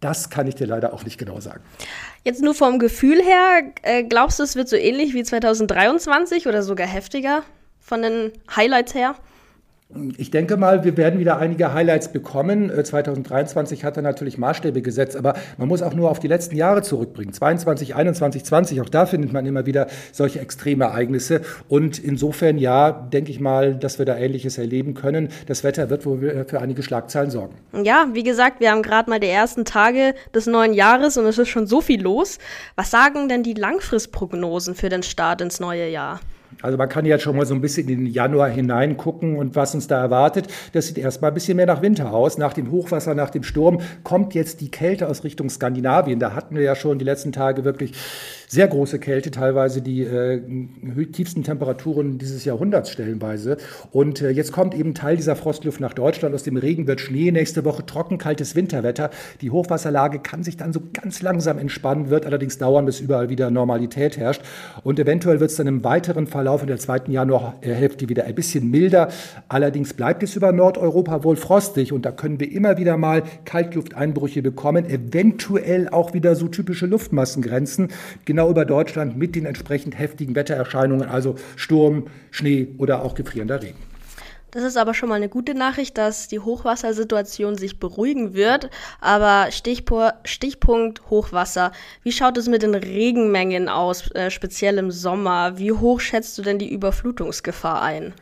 das 0.00 0.30
kann 0.30 0.46
ich 0.46 0.54
dir 0.54 0.66
leider 0.66 0.94
auch 0.94 1.04
nicht 1.04 1.18
genau 1.18 1.40
sagen. 1.40 1.62
Jetzt 2.24 2.42
nur 2.42 2.54
vom 2.54 2.78
Gefühl 2.78 3.22
her, 3.22 3.62
äh, 3.82 4.02
glaubst 4.02 4.38
du, 4.38 4.42
es 4.42 4.56
wird 4.56 4.68
so 4.68 4.76
ähnlich 4.76 5.14
wie 5.14 5.22
2023 5.22 6.46
oder 6.46 6.62
sogar 6.62 6.86
heftiger 6.86 7.42
von 7.80 8.02
den 8.02 8.32
Highlights 8.54 8.94
her? 8.94 9.14
Ich 10.16 10.30
denke 10.30 10.56
mal, 10.56 10.84
wir 10.84 10.96
werden 10.96 11.18
wieder 11.18 11.38
einige 11.38 11.74
Highlights 11.74 12.12
bekommen. 12.12 12.70
2023 12.70 13.80
äh, 13.80 13.86
hat 13.86 13.96
er 13.96 14.02
natürlich 14.02 14.38
Maßstäbe 14.38 14.82
gesetzt, 14.82 15.16
aber 15.16 15.34
man 15.58 15.66
muss 15.66 15.82
auch 15.82 15.94
nur 15.94 16.10
auf 16.12 16.20
die 16.20 16.28
letzten 16.28 16.54
Jahre 16.54 16.82
zurückbringen. 16.82 17.32
22, 17.32 17.96
21, 17.96 18.44
20, 18.44 18.80
auch 18.82 18.88
da 18.88 19.06
findet 19.06 19.32
man 19.32 19.46
immer 19.46 19.66
wieder 19.66 19.88
solche 20.12 20.38
extreme 20.38 20.84
Ereignisse. 20.84 21.40
Und 21.68 21.98
insofern, 21.98 22.56
ja, 22.56 22.92
denke 22.92 23.32
ich 23.32 23.40
mal, 23.40 23.74
dass 23.74 23.98
wir 23.98 24.06
da 24.06 24.16
Ähnliches 24.16 24.58
erleben 24.58 24.94
können. 24.94 25.28
Das 25.46 25.64
Wetter 25.64 25.90
wird 25.90 26.06
wohl 26.06 26.44
für 26.46 26.60
einige 26.60 26.84
Schlagzeilen 26.84 27.30
sorgen. 27.30 27.56
Ja, 27.82 28.06
wie 28.12 28.22
gesagt, 28.22 28.60
wir 28.60 28.70
haben 28.70 28.82
gerade 28.82 29.10
mal 29.10 29.18
die 29.18 29.26
ersten 29.26 29.64
Tage 29.64 30.14
des 30.32 30.46
neuen 30.46 30.72
Jahres 30.72 31.16
und 31.16 31.26
es 31.26 31.36
ist 31.36 31.48
schon 31.48 31.66
so 31.66 31.80
viel 31.80 32.00
los. 32.00 32.38
Was 32.76 32.92
sagen 32.92 33.28
denn 33.28 33.42
die 33.42 33.54
Langfristprognosen 33.54 34.76
für 34.76 34.88
den 34.88 35.02
Start 35.02 35.40
ins 35.40 35.58
neue 35.58 35.88
Jahr? 35.88 36.20
Also 36.62 36.76
man 36.76 36.88
kann 36.88 37.04
jetzt 37.04 37.22
schon 37.22 37.36
mal 37.36 37.46
so 37.46 37.54
ein 37.54 37.60
bisschen 37.60 37.88
in 37.88 38.04
den 38.04 38.12
Januar 38.12 38.48
hineingucken 38.48 39.36
und 39.36 39.56
was 39.56 39.74
uns 39.74 39.86
da 39.86 40.00
erwartet. 40.00 40.48
Das 40.72 40.86
sieht 40.86 40.98
erstmal 40.98 41.30
ein 41.30 41.34
bisschen 41.34 41.56
mehr 41.56 41.66
nach 41.66 41.82
Winter 41.82 42.12
aus. 42.12 42.38
Nach 42.38 42.52
dem 42.52 42.70
Hochwasser, 42.70 43.14
nach 43.14 43.30
dem 43.30 43.42
Sturm 43.42 43.80
kommt 44.02 44.34
jetzt 44.34 44.60
die 44.60 44.70
Kälte 44.70 45.08
aus 45.08 45.24
Richtung 45.24 45.48
Skandinavien. 45.48 46.18
Da 46.18 46.34
hatten 46.34 46.56
wir 46.56 46.62
ja 46.62 46.74
schon 46.74 46.98
die 46.98 47.04
letzten 47.04 47.32
Tage 47.32 47.64
wirklich 47.64 47.92
sehr 48.50 48.66
große 48.66 48.98
Kälte, 48.98 49.30
teilweise 49.30 49.80
die 49.80 50.02
äh, 50.02 50.42
tiefsten 51.12 51.44
Temperaturen 51.44 52.18
dieses 52.18 52.44
Jahrhunderts 52.44 52.90
stellenweise. 52.90 53.58
Und 53.92 54.22
äh, 54.22 54.30
jetzt 54.30 54.50
kommt 54.50 54.74
eben 54.74 54.92
Teil 54.92 55.14
dieser 55.14 55.36
Frostluft 55.36 55.78
nach 55.78 55.94
Deutschland. 55.94 56.34
Aus 56.34 56.42
dem 56.42 56.56
Regen 56.56 56.88
wird 56.88 57.00
Schnee, 57.00 57.30
nächste 57.30 57.64
Woche 57.64 57.86
trocken, 57.86 58.18
kaltes 58.18 58.56
Winterwetter. 58.56 59.10
Die 59.40 59.52
Hochwasserlage 59.52 60.18
kann 60.18 60.42
sich 60.42 60.56
dann 60.56 60.72
so 60.72 60.80
ganz 60.92 61.22
langsam 61.22 61.58
entspannen, 61.58 62.10
wird 62.10 62.26
allerdings 62.26 62.58
dauern, 62.58 62.86
bis 62.86 62.98
überall 62.98 63.28
wieder 63.28 63.52
Normalität 63.52 64.16
herrscht. 64.16 64.42
Und 64.82 64.98
eventuell 64.98 65.38
wird 65.38 65.52
es 65.52 65.56
dann 65.56 65.68
im 65.68 65.84
weiteren 65.84 66.26
Verlauf 66.26 66.62
in 66.62 66.66
der 66.66 66.78
zweiten 66.78 67.12
Januarhälfte 67.12 68.08
wieder 68.08 68.24
ein 68.24 68.34
bisschen 68.34 68.68
milder. 68.68 69.10
Allerdings 69.48 69.94
bleibt 69.94 70.24
es 70.24 70.34
über 70.34 70.50
Nordeuropa 70.50 71.22
wohl 71.22 71.36
frostig 71.36 71.92
und 71.92 72.04
da 72.04 72.10
können 72.10 72.40
wir 72.40 72.50
immer 72.50 72.78
wieder 72.78 72.96
mal 72.96 73.22
Kaltlufteinbrüche 73.44 74.42
bekommen, 74.42 74.86
eventuell 74.86 75.88
auch 75.88 76.14
wieder 76.14 76.34
so 76.34 76.48
typische 76.48 76.86
Luftmassengrenzen. 76.86 77.90
Genau 78.24 78.39
genau 78.40 78.50
über 78.50 78.64
Deutschland 78.64 79.18
mit 79.18 79.36
den 79.36 79.44
entsprechend 79.44 79.98
heftigen 79.98 80.34
Wettererscheinungen, 80.34 81.10
also 81.10 81.34
Sturm, 81.56 82.06
Schnee 82.30 82.68
oder 82.78 83.02
auch 83.02 83.14
gefrierender 83.14 83.60
Regen. 83.60 83.76
Das 84.50 84.62
ist 84.62 84.78
aber 84.78 84.94
schon 84.94 85.10
mal 85.10 85.16
eine 85.16 85.28
gute 85.28 85.54
Nachricht, 85.54 85.98
dass 85.98 86.26
die 86.26 86.38
Hochwassersituation 86.40 87.58
sich 87.58 87.78
beruhigen 87.78 88.32
wird. 88.32 88.70
Aber 89.02 89.52
Stichpunkt, 89.52 90.14
Stichpunkt 90.24 91.02
Hochwasser. 91.10 91.72
Wie 92.02 92.12
schaut 92.12 92.38
es 92.38 92.48
mit 92.48 92.62
den 92.62 92.74
Regenmengen 92.74 93.68
aus, 93.68 94.10
äh, 94.12 94.30
speziell 94.30 94.78
im 94.78 94.90
Sommer? 94.90 95.58
Wie 95.58 95.72
hoch 95.72 96.00
schätzt 96.00 96.38
du 96.38 96.42
denn 96.42 96.58
die 96.58 96.72
Überflutungsgefahr 96.72 97.82
ein? 97.82 98.14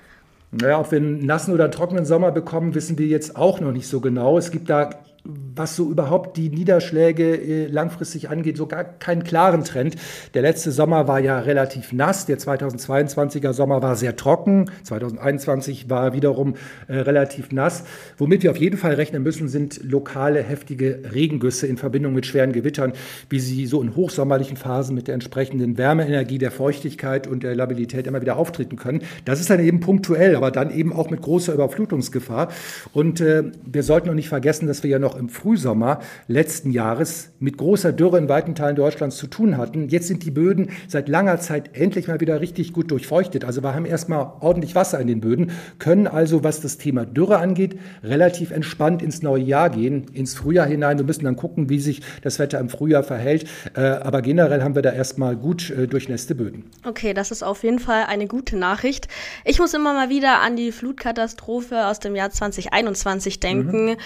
Naja, 0.51 0.81
ob 0.81 0.91
wir 0.91 0.99
einen 0.99 1.25
nassen 1.25 1.55
oder 1.55 1.65
einen 1.65 1.73
trockenen 1.73 2.05
Sommer 2.05 2.33
bekommen, 2.33 2.75
wissen 2.75 2.99
wir 2.99 3.07
jetzt 3.07 3.37
auch 3.37 3.61
noch 3.61 3.73
nicht 3.73 3.87
so 3.87 4.01
genau. 4.01 4.37
Es 4.37 4.51
gibt 4.51 4.69
da 4.69 4.91
was 5.29 5.77
so 5.77 5.91
überhaupt 5.91 6.39
die 6.39 6.49
Niederschläge 6.49 7.37
äh, 7.37 7.67
langfristig 7.67 8.31
angeht, 8.31 8.57
so 8.57 8.67
gar 8.67 8.85
keinen 8.85 9.25
klaren 9.25 9.63
Trend. 9.63 9.97
Der 10.33 10.41
letzte 10.41 10.73
Sommer 10.73 11.07
war 11.07 11.21
ja 11.21 11.39
relativ 11.41 11.93
nass, 11.93 12.25
der 12.25 12.39
2022er 12.39 13.53
Sommer 13.53 13.83
war 13.83 13.95
sehr 13.95 14.17
trocken, 14.17 14.71
2021 14.85 15.91
war 15.91 16.15
wiederum 16.15 16.55
äh, 16.87 16.97
relativ 16.97 17.53
nass. 17.53 17.85
Womit 18.17 18.43
wir 18.43 18.51
auf 18.51 18.57
jeden 18.57 18.79
Fall 18.79 18.95
rechnen 18.95 19.23
müssen, 19.23 19.49
sind 19.49 19.81
lokale 19.83 20.43
heftige 20.43 21.03
Regengüsse 21.13 21.67
in 21.67 21.77
Verbindung 21.77 22.15
mit 22.15 22.25
schweren 22.25 22.53
Gewittern, 22.53 22.95
wie 23.29 23.41
sie 23.41 23.67
so 23.67 23.83
in 23.83 23.97
hochsommerlichen 23.97 24.57
Phasen 24.57 24.95
mit 24.95 25.09
der 25.09 25.15
entsprechenden 25.15 25.77
Wärmeenergie, 25.77 26.39
der 26.39 26.51
Feuchtigkeit 26.51 27.27
und 27.27 27.43
der 27.43 27.55
Labilität 27.55 28.07
immer 28.07 28.23
wieder 28.23 28.37
auftreten 28.37 28.77
können. 28.77 29.03
Das 29.27 29.41
ist 29.41 29.51
dann 29.51 29.61
eben 29.61 29.81
punktuell, 29.81 30.37
aber 30.37 30.51
dann 30.51 30.71
eben 30.71 30.95
auch 30.95 31.11
mit 31.11 31.21
großer 31.21 31.53
Überflutungsgefahr. 31.53 32.49
Und 32.95 33.21
äh, 33.21 33.45
wir 33.67 33.83
sollten 33.83 34.07
noch 34.09 34.15
nicht 34.15 34.31
vergessen, 34.31 34.67
dass 34.67 34.83
wir 34.83 34.91
ja 34.91 34.99
noch 34.99 35.18
im 35.19 35.29
Frühsommer 35.29 36.01
letzten 36.27 36.71
Jahres 36.71 37.31
mit 37.41 37.59
großer 37.59 37.93
Dürre 37.93 38.19
in 38.19 38.29
weiten 38.29 38.55
Teilen 38.55 38.77
Deutschlands 38.77 39.17
zu 39.17 39.27
tun 39.27 39.57
hatten. 39.57 39.89
Jetzt 39.89 40.09
sind 40.09 40.25
die 40.25 40.31
Böden 40.31 40.71
seit 40.87 41.09
langer 41.09 41.41
Zeit 41.41 41.77
endlich 41.77 42.09
mal 42.09 42.21
wieder 42.21 42.41
richtig 42.41 42.73
gut 42.73 42.91
durchfeuchtet. 42.91 43.45
Also 43.45 43.63
wir 43.63 43.75
haben 43.75 43.85
erstmal 43.85 44.33
ordentlich 44.41 44.75
Wasser 44.75 45.01
in 45.01 45.07
den 45.07 45.21
Böden, 45.21 45.53
können 45.79 46.07
also, 46.07 46.45
was 46.45 46.61
das 46.61 46.79
Thema 46.79 47.05
Dürre 47.05 47.39
angeht, 47.39 47.79
relativ 48.03 48.51
entspannt 48.51 49.03
ins 49.03 49.23
neue 49.23 49.43
Jahr 49.43 49.71
gehen, 49.71 50.07
ins 50.13 50.35
Frühjahr 50.35 50.67
hinein. 50.67 50.99
Wir 50.99 51.05
müssen 51.05 51.25
dann 51.25 51.37
gucken, 51.37 51.69
wie 51.69 51.81
sich 51.81 52.03
das 52.23 52.39
Wetter 52.39 52.59
im 52.59 52.69
Frühjahr 52.69 53.03
verhält. 53.03 53.47
Äh, 53.75 53.81
aber 53.81 54.23
generell 54.23 54.63
haben 54.63 54.75
wir 54.75 54.83
da 54.83 54.93
erstmal 54.93 55.37
gut 55.37 55.71
äh, 55.71 55.87
durchnässte 55.87 56.35
Böden. 56.35 56.65
Okay, 56.85 57.15
das 57.15 57.31
ist 57.31 57.43
auf 57.43 57.63
jeden 57.63 57.79
Fall 57.79 58.05
eine 58.09 58.27
gute 58.27 58.57
Nachricht. 58.57 59.09
Ich 59.45 59.59
muss 59.59 59.75
immer 59.75 59.93
mal 59.95 60.09
wieder 60.09 60.41
an 60.41 60.57
die 60.57 60.73
Flutkatastrophe 60.73 61.87
aus 61.87 61.99
dem 62.01 62.15
Jahr 62.15 62.31
2021 62.31 63.41
denken. 63.41 63.87
Mhm. 63.87 63.97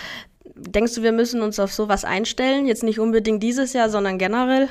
Denkst 0.45 0.95
du, 0.95 1.03
wir 1.03 1.13
müssen 1.13 1.41
uns 1.43 1.59
auf 1.59 1.73
sowas 1.73 2.05
einstellen? 2.05 2.67
Jetzt 2.67 2.83
nicht 2.83 2.99
unbedingt 2.99 3.43
dieses 3.43 3.73
Jahr, 3.73 3.89
sondern 3.89 4.19
generell? 4.19 4.69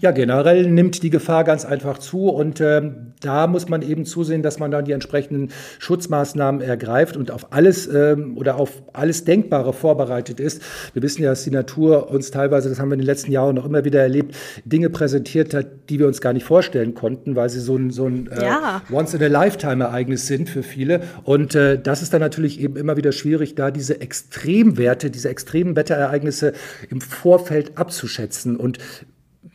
Ja, 0.00 0.12
generell 0.12 0.70
nimmt 0.70 1.02
die 1.02 1.10
Gefahr 1.10 1.44
ganz 1.44 1.64
einfach 1.64 1.98
zu 1.98 2.28
und 2.28 2.60
ähm, 2.60 3.12
da 3.20 3.46
muss 3.46 3.68
man 3.68 3.82
eben 3.82 4.04
zusehen, 4.04 4.42
dass 4.42 4.58
man 4.58 4.70
dann 4.70 4.84
die 4.84 4.92
entsprechenden 4.92 5.48
Schutzmaßnahmen 5.78 6.60
ergreift 6.60 7.16
und 7.16 7.30
auf 7.30 7.52
alles 7.52 7.88
ähm, 7.88 8.36
oder 8.36 8.56
auf 8.56 8.82
alles 8.92 9.24
Denkbare 9.24 9.72
vorbereitet 9.72 10.40
ist. 10.40 10.62
Wir 10.92 11.02
wissen 11.02 11.22
ja, 11.22 11.30
dass 11.30 11.44
die 11.44 11.50
Natur 11.50 12.10
uns 12.10 12.30
teilweise, 12.30 12.68
das 12.68 12.78
haben 12.78 12.90
wir 12.90 12.94
in 12.94 13.00
den 13.00 13.06
letzten 13.06 13.32
Jahren 13.32 13.56
noch 13.56 13.66
immer 13.66 13.84
wieder 13.84 14.00
erlebt, 14.00 14.36
Dinge 14.64 14.88
präsentiert 14.88 15.52
hat, 15.52 15.66
die 15.88 15.98
wir 15.98 16.06
uns 16.06 16.20
gar 16.20 16.32
nicht 16.32 16.44
vorstellen 16.44 16.94
konnten, 16.94 17.34
weil 17.34 17.48
sie 17.48 17.60
so 17.60 17.76
ein, 17.76 17.90
so 17.90 18.06
ein 18.06 18.28
äh, 18.30 18.42
ja. 18.42 18.82
Once-in-a-Lifetime-Ereignis 18.90 20.26
sind 20.26 20.48
für 20.48 20.62
viele. 20.62 21.02
Und 21.24 21.54
äh, 21.54 21.80
das 21.80 22.02
ist 22.02 22.12
dann 22.12 22.20
natürlich 22.20 22.60
eben 22.60 22.76
immer 22.76 22.96
wieder 22.96 23.12
schwierig, 23.12 23.56
da 23.56 23.70
diese 23.70 24.00
Extremwerte, 24.00 25.10
diese 25.10 25.28
extremen 25.28 25.76
Wetterereignisse 25.76 26.52
im 26.88 27.00
Vorfeld 27.00 27.78
abzuschätzen. 27.78 28.56
Und 28.56 28.78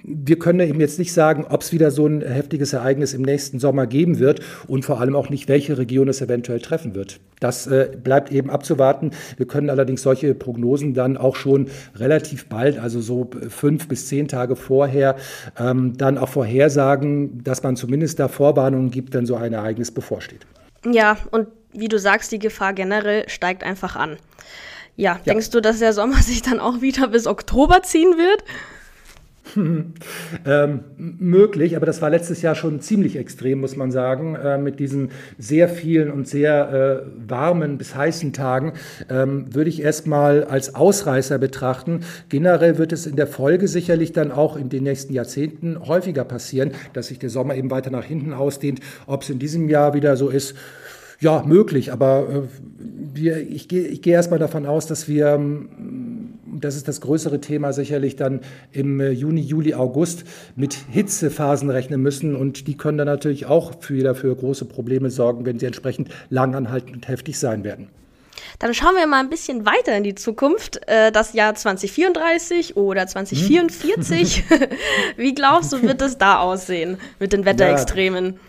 wir 0.08 0.40
können 0.40 0.62
eben 0.62 0.80
jetzt 0.80 1.00
nicht 1.00 1.12
sagen, 1.12 1.46
ob 1.50 1.62
es 1.62 1.74
wieder 1.74 1.92
so 1.92 2.08
ein 2.08 2.22
heftiges 2.22 2.72
Ereignis 2.72 3.14
im 3.14 3.24
nächsten 3.24 3.60
Sommer 3.60 3.88
geben 3.88 4.20
wird 4.20 4.40
und 4.66 4.86
vor 4.86 5.02
allem 5.02 5.16
auch 5.16 5.30
nicht, 5.30 5.50
welche 5.50 5.78
Region 5.78 6.08
es 6.08 6.22
eventuell 6.22 6.62
treffen 6.62 6.96
wird. 6.96 7.20
Das 7.42 7.68
äh, 7.68 7.90
bleibt 8.02 8.32
eben 8.32 8.50
abzuwarten. 8.50 9.12
Wir 9.36 9.46
können 9.46 9.70
allerdings 9.70 10.02
solche 10.02 10.34
Prognosen 10.34 10.94
dann 10.94 11.18
auch 11.18 11.36
schon 11.36 11.70
relativ 11.96 12.48
bald, 12.48 12.80
also 12.80 13.02
so 13.02 13.30
fünf 13.50 13.90
bis 13.90 14.08
zehn 14.08 14.30
Tage 14.30 14.56
vorher, 14.56 15.18
ähm, 15.60 15.98
dann 15.98 16.18
auch 16.18 16.30
vorhersagen, 16.30 17.44
dass 17.44 17.62
man 17.62 17.76
zumindest 17.76 18.20
da 18.20 18.30
Vorwarnungen 18.30 18.92
gibt, 18.92 19.14
wenn 19.14 19.26
so 19.26 19.36
ein 19.36 19.52
Ereignis 19.52 19.92
bevorsteht. 19.92 20.48
Ja, 20.90 21.18
und 21.32 21.48
wie 21.74 21.90
du 21.90 22.00
sagst, 22.00 22.32
die 22.32 22.40
Gefahr 22.40 22.74
generell 22.74 23.28
steigt 23.28 23.64
einfach 23.64 23.98
an. 23.98 24.16
Ja, 24.96 25.20
ja. 25.24 25.34
denkst 25.34 25.50
du, 25.50 25.60
dass 25.62 25.80
der 25.80 25.92
Sommer 25.92 26.18
sich 26.22 26.42
dann 26.42 26.62
auch 26.62 26.82
wieder 26.82 27.10
bis 27.10 27.28
Oktober 27.28 27.84
ziehen 27.84 28.18
wird? 28.18 28.44
ähm, 30.46 30.80
möglich, 30.98 31.76
aber 31.76 31.86
das 31.86 32.02
war 32.02 32.10
letztes 32.10 32.42
Jahr 32.42 32.56
schon 32.56 32.80
ziemlich 32.82 33.16
extrem, 33.16 33.60
muss 33.60 33.76
man 33.76 33.92
sagen, 33.92 34.36
äh, 34.36 34.58
mit 34.58 34.80
diesen 34.80 35.12
sehr 35.38 35.70
vielen 35.70 36.12
und 36.12 36.28
sehr 36.28 37.06
äh, 37.06 37.30
warmen 37.30 37.78
bis 37.78 37.96
heißen 37.96 38.34
Tagen, 38.34 38.74
ähm, 39.10 39.54
würde 39.54 39.70
ich 39.70 39.82
erstmal 39.82 40.44
als 40.44 40.76
Ausreißer 40.76 41.38
betrachten. 41.38 42.02
Generell 42.30 42.78
wird 42.78 42.92
es 42.92 43.06
in 43.06 43.16
der 43.16 43.28
Folge 43.28 43.68
sicherlich 43.68 44.14
dann 44.14 44.32
auch 44.32 44.58
in 44.58 44.70
den 44.70 44.84
nächsten 44.84 45.14
Jahrzehnten 45.14 45.88
häufiger 45.88 46.24
passieren, 46.24 46.72
dass 46.94 47.08
sich 47.08 47.20
der 47.20 47.30
Sommer 47.30 47.56
eben 47.56 47.72
weiter 47.72 47.90
nach 47.90 48.06
hinten 48.06 48.34
ausdehnt. 48.34 48.80
Ob 49.06 49.24
es 49.24 49.30
in 49.30 49.40
diesem 49.40 49.70
Jahr 49.70 49.94
wieder 49.94 50.18
so 50.18 50.30
ist, 50.30 50.56
ja, 51.20 51.44
möglich, 51.46 51.92
aber 51.92 52.28
äh, 52.30 52.42
wir, 53.14 53.38
ich 53.38 53.68
gehe 53.68 53.88
ich 53.88 54.02
geh 54.02 54.12
erstmal 54.12 54.40
davon 54.40 54.66
aus, 54.66 54.86
dass 54.86 55.08
wir 55.08 55.30
ähm, 55.30 55.70
das 56.64 56.76
ist 56.76 56.88
das 56.88 57.02
größere 57.02 57.42
Thema 57.42 57.74
sicherlich 57.74 58.16
dann 58.16 58.42
im 58.72 59.00
äh, 59.00 59.10
Juni, 59.10 59.42
Juli, 59.42 59.74
August 59.74 60.24
mit 60.56 60.74
Hitzephasen 60.74 61.70
rechnen 61.70 62.02
müssen. 62.02 62.36
Und 62.36 62.68
die 62.68 62.78
können 62.78 62.98
dann 62.98 63.08
natürlich 63.08 63.46
auch 63.46 63.74
wieder 63.90 64.16
für 64.16 64.36
große 64.36 64.66
Probleme 64.66 65.10
sorgen, 65.10 65.46
wenn 65.46 65.60
sie 65.60 65.66
entsprechend 65.66 66.10
langanhaltend 66.30 66.96
und 66.96 67.08
heftig 67.08 67.40
sein 67.40 67.64
werden. 67.64 67.90
Dann 68.60 68.74
schauen 68.74 68.96
wir 68.96 69.06
mal 69.08 69.20
ein 69.20 69.30
bisschen 69.30 69.66
weiter 69.66 69.96
in 69.96 70.04
die 70.04 70.16
Zukunft, 70.16 70.88
äh, 70.88 71.12
das 71.12 71.34
Jahr 71.34 71.56
2034 71.56 72.78
oder 72.78 73.06
2044. 73.08 74.44
Hm? 74.50 74.60
Wie 75.18 75.34
glaubst 75.36 75.74
du, 75.74 75.82
wird 75.82 76.02
es 76.02 76.18
da 76.18 76.40
aussehen 76.40 76.98
mit 77.20 77.34
den 77.34 77.46
Wetterextremen? 77.46 78.26
Ja. 78.26 78.40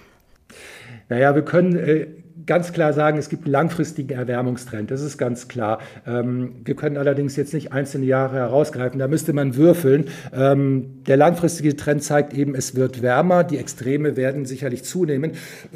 Naja, 1.11 1.35
wir 1.35 1.43
können 1.43 1.77
äh, 1.77 2.07
ganz 2.49 2.73
klar 2.73 2.93
sagen, 2.93 3.19
es 3.19 3.29
gibt 3.29 3.45
einen 3.45 3.53
langfristigen 3.53 4.19
Erwärmungstrend. 4.19 4.91
Das 4.91 5.01
ist 5.01 5.19
ganz 5.19 5.47
klar. 5.47 5.79
Ähm, 6.07 6.57
wir 6.65 6.75
können 6.75 6.97
allerdings 6.97 7.37
jetzt 7.37 7.55
nicht 7.55 7.73
einzelne 7.73 8.07
Jahre 8.07 8.37
herausgreifen. 8.37 8.99
Da 8.99 9.07
müsste 9.07 9.33
man 9.33 9.55
würfeln. 9.55 10.07
Ähm, 10.33 11.05
der 11.07 11.17
langfristige 11.17 11.77
Trend 11.77 12.03
zeigt 12.03 12.35
eben, 12.35 12.57
es 12.57 12.75
wird 12.75 13.03
wärmer. 13.03 13.45
Die 13.45 13.59
Extreme 13.59 14.17
werden 14.17 14.47
sicherlich 14.47 14.83
zunehmen. 14.83 15.33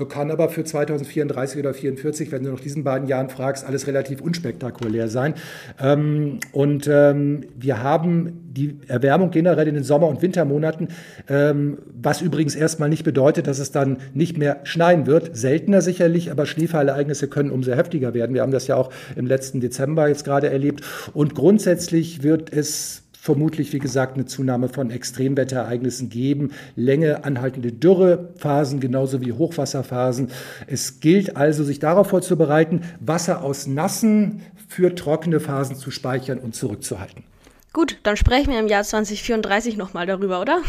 Kann 0.08 0.32
aber 0.32 0.48
für 0.48 0.64
2034 0.64 1.60
oder 1.60 1.72
2044, 1.72 2.32
wenn 2.32 2.42
du 2.42 2.50
nach 2.50 2.60
diesen 2.60 2.82
beiden 2.82 3.06
Jahren 3.06 3.28
fragst, 3.28 3.64
alles 3.64 3.86
relativ 3.86 4.20
unspektakulär 4.20 5.08
sein. 5.08 5.34
Ähm, 5.80 6.40
und 6.50 6.86
wir 6.86 7.82
haben 7.82 8.41
die 8.54 8.78
Erwärmung 8.86 9.30
generell 9.30 9.68
in 9.68 9.74
den 9.74 9.84
Sommer- 9.84 10.08
und 10.08 10.22
Wintermonaten, 10.22 10.88
ähm, 11.28 11.78
was 12.00 12.20
übrigens 12.20 12.54
erstmal 12.54 12.88
nicht 12.88 13.04
bedeutet, 13.04 13.46
dass 13.46 13.58
es 13.58 13.72
dann 13.72 13.98
nicht 14.14 14.38
mehr 14.38 14.60
schneien 14.64 15.06
wird. 15.06 15.36
Seltener 15.36 15.80
sicherlich, 15.80 16.30
aber 16.30 16.46
Schneefallereignisse 16.46 17.28
können 17.28 17.50
umso 17.50 17.72
heftiger 17.72 18.14
werden. 18.14 18.34
Wir 18.34 18.42
haben 18.42 18.52
das 18.52 18.66
ja 18.66 18.76
auch 18.76 18.90
im 19.16 19.26
letzten 19.26 19.60
Dezember 19.60 20.08
jetzt 20.08 20.24
gerade 20.24 20.50
erlebt. 20.50 20.82
Und 21.14 21.34
grundsätzlich 21.34 22.22
wird 22.22 22.52
es 22.52 23.02
vermutlich, 23.22 23.72
wie 23.72 23.78
gesagt, 23.78 24.16
eine 24.16 24.26
Zunahme 24.26 24.68
von 24.68 24.90
Extremwetterereignissen 24.90 26.08
geben, 26.08 26.50
Länge 26.74 27.24
anhaltende 27.24 27.70
Dürrephasen 27.70 28.80
genauso 28.80 29.20
wie 29.20 29.32
Hochwasserphasen. 29.32 30.28
Es 30.66 30.98
gilt 30.98 31.36
also, 31.36 31.62
sich 31.62 31.78
darauf 31.78 32.08
vorzubereiten, 32.08 32.80
Wasser 32.98 33.44
aus 33.44 33.68
nassen 33.68 34.40
für 34.66 34.96
trockene 34.96 35.38
Phasen 35.38 35.76
zu 35.76 35.92
speichern 35.92 36.38
und 36.40 36.56
zurückzuhalten. 36.56 37.22
Gut, 37.72 37.96
dann 38.02 38.18
sprechen 38.18 38.52
wir 38.52 38.58
im 38.58 38.66
Jahr 38.66 38.84
2034 38.84 39.78
nochmal 39.78 40.04
darüber, 40.04 40.42
oder? 40.42 40.60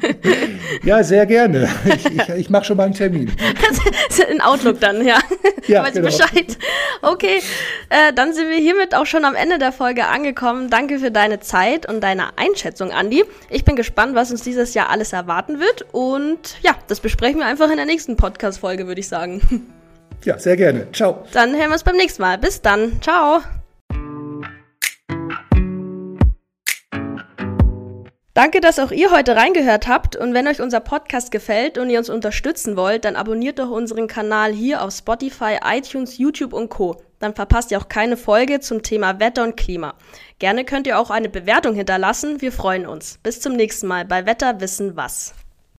ja, 0.82 1.02
sehr 1.02 1.24
gerne. 1.24 1.66
Ich, 1.86 2.04
ich, 2.04 2.28
ich 2.28 2.50
mache 2.50 2.64
schon 2.64 2.76
mal 2.76 2.84
einen 2.84 2.94
Termin. 2.94 3.32
In 4.30 4.42
Outlook 4.42 4.80
dann, 4.80 5.04
ja. 5.06 5.18
ja 5.66 5.82
Weiß 5.82 5.94
genau. 5.94 6.06
Bescheid. 6.06 6.58
Okay, 7.00 7.40
äh, 7.88 8.12
dann 8.12 8.34
sind 8.34 8.50
wir 8.50 8.58
hiermit 8.58 8.94
auch 8.94 9.06
schon 9.06 9.24
am 9.24 9.34
Ende 9.34 9.58
der 9.58 9.72
Folge 9.72 10.08
angekommen. 10.08 10.68
Danke 10.68 10.98
für 10.98 11.10
deine 11.10 11.40
Zeit 11.40 11.88
und 11.88 12.02
deine 12.02 12.36
Einschätzung, 12.36 12.92
Andi. 12.92 13.24
Ich 13.48 13.64
bin 13.64 13.74
gespannt, 13.74 14.14
was 14.14 14.30
uns 14.30 14.42
dieses 14.42 14.74
Jahr 14.74 14.90
alles 14.90 15.14
erwarten 15.14 15.58
wird. 15.58 15.86
Und 15.92 16.56
ja, 16.60 16.74
das 16.88 17.00
besprechen 17.00 17.38
wir 17.38 17.46
einfach 17.46 17.70
in 17.70 17.76
der 17.76 17.86
nächsten 17.86 18.16
Podcast-Folge, 18.16 18.86
würde 18.86 19.00
ich 19.00 19.08
sagen. 19.08 19.66
Ja, 20.22 20.38
sehr 20.38 20.58
gerne. 20.58 20.86
Ciao. 20.92 21.24
Dann 21.32 21.52
hören 21.52 21.68
wir 21.68 21.72
uns 21.72 21.84
beim 21.84 21.96
nächsten 21.96 22.20
Mal. 22.20 22.36
Bis 22.36 22.60
dann. 22.60 23.00
Ciao. 23.00 23.40
Danke, 28.40 28.62
dass 28.62 28.78
auch 28.78 28.90
ihr 28.90 29.10
heute 29.10 29.36
reingehört 29.36 29.86
habt 29.86 30.16
und 30.16 30.32
wenn 30.32 30.48
euch 30.48 30.62
unser 30.62 30.80
Podcast 30.80 31.30
gefällt 31.30 31.76
und 31.76 31.90
ihr 31.90 31.98
uns 31.98 32.08
unterstützen 32.08 32.74
wollt, 32.74 33.04
dann 33.04 33.14
abonniert 33.14 33.58
doch 33.58 33.68
unseren 33.68 34.06
Kanal 34.06 34.50
hier 34.50 34.82
auf 34.82 34.94
Spotify, 34.94 35.58
iTunes, 35.62 36.16
YouTube 36.16 36.54
und 36.54 36.70
Co. 36.70 36.96
Dann 37.18 37.34
verpasst 37.34 37.70
ihr 37.70 37.76
auch 37.76 37.90
keine 37.90 38.16
Folge 38.16 38.60
zum 38.60 38.82
Thema 38.82 39.20
Wetter 39.20 39.42
und 39.42 39.58
Klima. 39.58 39.92
Gerne 40.38 40.64
könnt 40.64 40.86
ihr 40.86 40.98
auch 40.98 41.10
eine 41.10 41.28
Bewertung 41.28 41.74
hinterlassen, 41.74 42.40
wir 42.40 42.50
freuen 42.50 42.86
uns. 42.86 43.18
Bis 43.22 43.42
zum 43.42 43.52
nächsten 43.52 43.86
Mal 43.86 44.06
bei 44.06 44.24
Wetter 44.24 44.58
wissen 44.62 44.96
was. 44.96 45.34